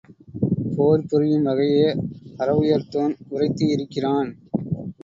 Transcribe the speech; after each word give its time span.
போர் 0.75 1.05
புரியும் 1.05 1.45
வகையே 1.45 1.89
அரவுயர்த்தோன் 2.39 3.15
உரைத்தி 3.29 3.75
ருக்கிறான். 3.75 4.31